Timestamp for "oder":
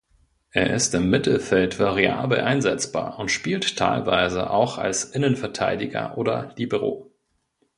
6.17-6.53